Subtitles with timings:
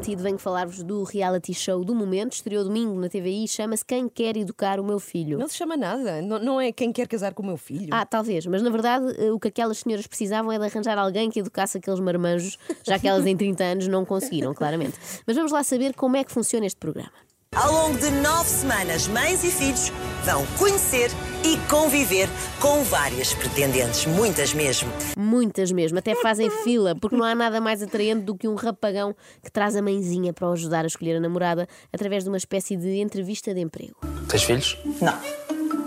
[0.00, 2.32] Garantido, venho falar-vos do reality show do momento.
[2.32, 5.38] Estreou domingo na TVI, chama-se Quem Quer Educar o Meu Filho.
[5.38, 6.20] Não se chama nada.
[6.20, 7.88] Não, não é quem quer casar com o meu filho.
[7.90, 11.30] Ah, talvez, mas na verdade eh, o que aquelas senhoras precisavam é de arranjar alguém
[11.30, 14.98] que educasse aqueles marmanjos, já que elas em 30 anos não conseguiram, claramente.
[15.26, 17.12] Mas vamos lá saber como é que funciona este programa.
[17.56, 19.92] Ao longo de nove semanas, mães e filhos
[20.24, 21.10] vão conhecer
[21.44, 22.28] e conviver
[22.60, 24.88] com várias pretendentes, muitas mesmo.
[25.18, 29.16] Muitas mesmo, até fazem fila, porque não há nada mais atraente do que um rapagão
[29.42, 32.76] que traz a mãezinha para o ajudar a escolher a namorada através de uma espécie
[32.76, 33.96] de entrevista de emprego.
[34.28, 34.78] Tens filhos?
[35.00, 35.18] Não,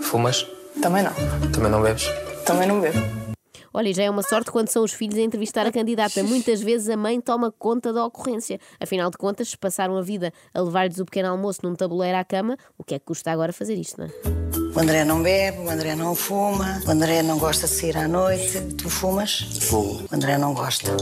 [0.02, 0.46] Fumas?
[0.82, 1.12] também não.
[1.50, 2.04] Também não bebes?
[2.44, 3.23] Também não bebo.
[3.76, 6.22] Olha, já é uma sorte quando são os filhos a entrevistar a candidata.
[6.22, 8.60] Muitas vezes a mãe toma conta da ocorrência.
[8.78, 12.56] Afinal de contas, passaram a vida a levar-lhes o pequeno almoço num tabuleiro à cama,
[12.78, 14.53] o que é que custa agora fazer isto, não é?
[14.74, 18.08] O André não bebe, o André não fuma, o André não gosta de sair à
[18.08, 18.60] noite.
[18.76, 19.40] Tu fumas?
[19.68, 20.02] Fumo.
[20.10, 20.96] O André não gosta.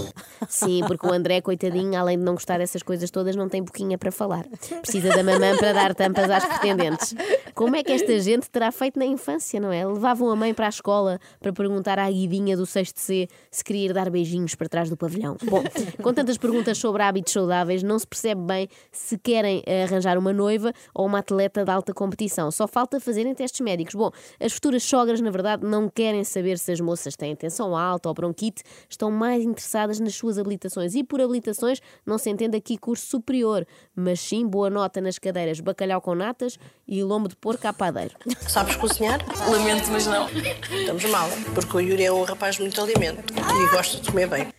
[0.47, 3.97] Sim, porque o André, coitadinho, além de não gostar dessas coisas todas, não tem boquinha
[3.97, 4.45] para falar.
[4.83, 7.15] Precisa da mamã para dar tampas às pretendentes.
[7.55, 9.87] Como é que esta gente terá feito na infância, não é?
[9.87, 13.87] Levavam a mãe para a escola para perguntar à guidinha do 6 C se queria
[13.87, 15.39] ir dar beijinhos para trás do pavilhão.
[15.45, 15.63] Bom,
[16.03, 20.75] com tantas perguntas sobre hábitos saudáveis, não se percebe bem se querem arranjar uma noiva
[20.95, 22.51] ou uma atleta de alta competição.
[22.51, 23.95] Só falta fazerem testes médicos.
[23.95, 28.09] Bom, as futuras sogras, na verdade, não querem saber se as moças têm tensão alta
[28.09, 30.95] ou bronquite, estão mais interessadas nas suas habilitações.
[30.95, 35.61] E por habilitações não se entende aqui curso superior, mas sim boa nota nas cadeiras
[35.61, 38.15] bacalhau com natas e lombo de porco à padeiro.
[38.49, 39.21] Sabes cozinhar?
[39.49, 40.29] Lamento, mas não.
[40.29, 44.29] Estamos mal, porque o Yuri é um rapaz de muito alimento e gosta de comer
[44.29, 44.53] bem.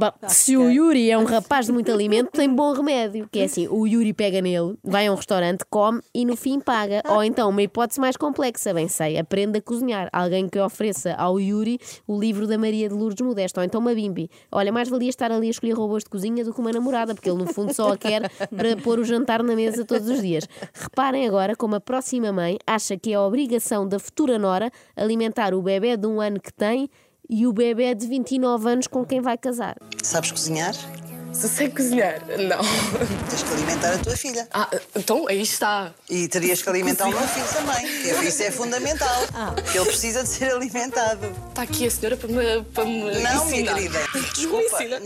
[0.00, 3.28] Bom, se o Yuri é um rapaz de muito alimento, tem bom remédio.
[3.30, 6.58] Que é assim, o Yuri pega nele, vai a um restaurante, come e no fim
[6.58, 7.02] paga.
[7.06, 10.08] Ou então, uma hipótese mais complexa, bem sei, aprenda a cozinhar.
[10.10, 13.60] Alguém que ofereça ao Yuri o livro da Maria de Lourdes Modesto.
[13.60, 14.30] Ou então uma bimbi.
[14.50, 17.28] Olha, mais valia estar ali a escolher robôs de cozinha do que uma namorada, porque
[17.28, 20.48] ele no fundo só a quer para pôr o jantar na mesa todos os dias.
[20.72, 25.52] Reparem agora como a próxima mãe acha que é a obrigação da futura nora alimentar
[25.52, 26.88] o bebê de um ano que tem
[27.30, 29.76] e o bebê de 29 anos com quem vai casar.
[30.02, 30.74] Sabes cozinhar?
[31.32, 32.58] Se sei cozinhar, não.
[33.28, 34.48] Tens que alimentar a tua filha.
[34.52, 35.94] Ah, então aí está.
[36.08, 37.86] E terias que alimentar o meu filho também.
[37.86, 39.22] que Isso é fundamental.
[39.54, 41.32] Porque ele precisa de ser alimentado.
[41.50, 43.74] Está aqui a senhora para me, para me Não, minha ensinar.
[43.74, 43.98] querida.
[44.12, 44.82] Me Desculpa.
[44.84, 45.00] ensina.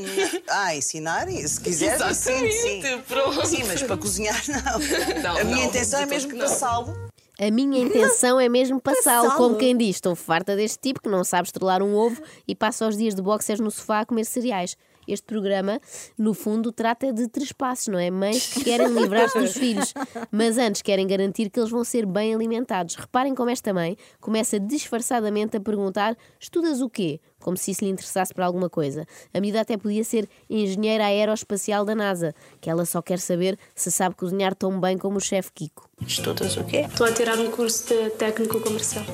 [0.48, 1.28] Ah, ensinar?
[1.28, 2.32] Se quiseres, sim.
[2.46, 3.46] Exatamente, pronto.
[3.46, 5.22] Sim, mas para cozinhar, não.
[5.22, 6.96] Não, a minha não, intenção é mesmo passá-lo.
[7.38, 9.96] A minha intenção é mesmo passá-lo, como quem diz.
[9.96, 13.22] Estou farta deste tipo que não sabe estrelar um ovo e passa os dias de
[13.22, 14.76] boxers no sofá a comer cereais.
[15.06, 15.80] Este programa,
[16.18, 18.10] no fundo, trata de três passos, não é?
[18.10, 19.92] Mães que querem livrar-se dos filhos,
[20.30, 22.94] mas antes querem garantir que eles vão ser bem alimentados.
[22.94, 27.20] Reparem como esta mãe começa disfarçadamente a perguntar: estudas o quê?
[27.40, 29.04] Como se isso lhe interessasse para alguma coisa.
[29.32, 33.90] A miúda até podia ser engenheira aeroespacial da NASA, que ela só quer saber se
[33.90, 35.88] sabe cozinhar tão bem como o chefe Kiko.
[36.06, 36.86] Estudas o quê?
[36.88, 39.04] Estou a tirar um curso de técnico comercial.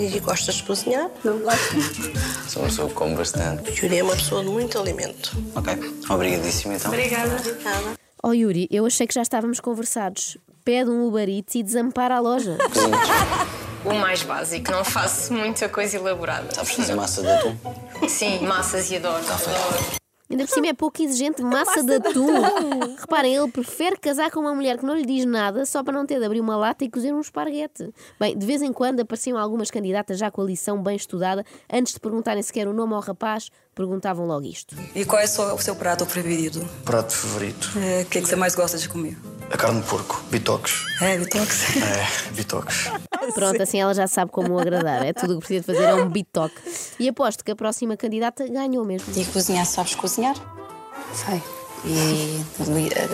[0.00, 1.10] E gostas de cozinhar?
[1.22, 1.74] Não gosto.
[2.48, 3.70] Sou uma pessoa que come bastante.
[3.70, 5.30] O Yuri é uma pessoa de muito alimento.
[5.54, 5.74] Ok.
[6.08, 6.90] Obrigadíssimo então.
[6.90, 7.36] Obrigada.
[8.22, 10.38] Oh Yuri, eu achei que já estávamos conversados.
[10.64, 12.56] Pede um Uber Eats e desampara a loja.
[13.82, 16.54] O mais básico, não faço muita coisa elaborada.
[16.54, 17.56] Sabes fazer massa de atum?
[18.08, 19.24] Sim, massas e adoro.
[19.24, 19.99] adoro.
[20.30, 22.28] Ainda por cima é pouco exigente, massa de atum.
[22.98, 26.06] Reparem, ele prefere casar com uma mulher que não lhe diz nada só para não
[26.06, 27.92] ter de abrir uma lata e cozer um esparguete.
[28.18, 31.44] Bem, de vez em quando apareciam algumas candidatas já com a lição bem estudada.
[31.72, 34.76] Antes de perguntarem sequer o nome ao rapaz, perguntavam logo isto.
[34.94, 36.64] E qual é o seu, prato preferido?
[36.84, 37.72] Prato favorito.
[37.76, 39.16] É, O que, é que você mais gosta de comer?
[39.50, 40.22] A carne de porco.
[40.30, 40.84] Bitoques.
[41.02, 41.76] É, Bitox?
[41.76, 42.84] É, bitoques.
[43.34, 45.04] Pronto, assim ela já sabe como o agradar.
[45.04, 46.56] É tudo o que precisa de fazer, é um bitoque.
[46.98, 49.12] E aposto que a próxima candidata ganhou mesmo.
[49.16, 50.34] E cozinhar, sabes cozinhar?
[51.14, 51.42] Sei.
[51.84, 52.44] E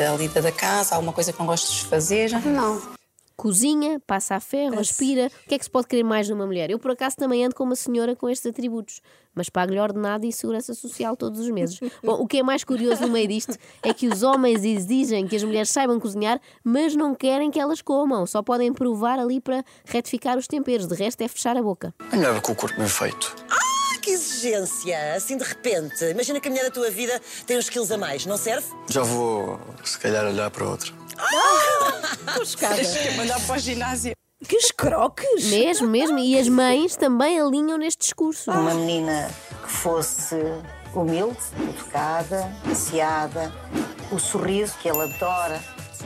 [0.03, 2.31] a lida da casa, alguma coisa que não gostes de fazer?
[2.45, 2.96] Não.
[3.37, 5.27] Cozinha, passa a ferro, aspira.
[5.45, 6.71] O que é que se pode querer mais numa mulher?
[6.71, 9.03] Eu, por acaso, também ando com uma senhora com estes atributos,
[9.35, 11.79] mas pago-lhe ordenado e segurança social todos os meses.
[12.03, 15.37] Bom, o que é mais curioso no meio disto é que os homens exigem que
[15.37, 18.25] as mulheres saibam cozinhar, mas não querem que elas comam.
[18.27, 20.87] Só podem provar ali para retificar os temperos.
[20.87, 21.95] De resto, é fechar a boca.
[22.11, 23.37] É melhor com o corpo bem feito.
[23.51, 25.15] Ah, que exigência!
[25.15, 26.05] Assim de repente.
[26.07, 28.67] Imagina que a mulher da tua vida tem uns quilos a mais, não serve?
[28.89, 30.91] Já vou, se calhar, olhar para outra.
[32.59, 34.13] Quer mandar para o ginásio?
[34.47, 35.47] Que escroques!
[35.47, 36.19] Mesmo, mesmo.
[36.19, 38.51] E as mães também alinham neste discurso.
[38.51, 39.31] Uma menina
[39.63, 40.37] que fosse
[40.95, 43.53] humilde, educada, passeada,
[44.11, 45.61] o sorriso que ele adora,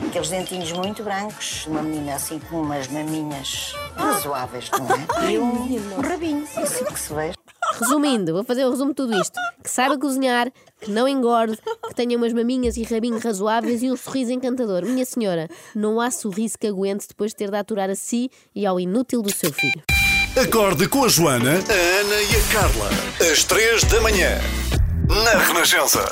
[0.07, 5.31] aqueles dentinhos muito brancos, uma menina assim com umas maminhas razoáveis, não é?
[5.31, 7.40] E um, um rabinho, assim que se veja.
[7.79, 11.57] Resumindo, vou fazer o resumo de tudo isto: que saiba cozinhar, que não engorde,
[11.87, 14.83] que tenha umas maminhas e rabinho razoáveis e um sorriso encantador.
[14.83, 18.65] Minha senhora, não há sorriso que aguente depois de ter de aturar a si e
[18.65, 19.81] ao inútil do seu filho.
[20.35, 22.89] Acorde com a Joana, a Ana e a Carla.
[23.31, 24.39] Às três da manhã.
[25.09, 26.05] Na Renascença.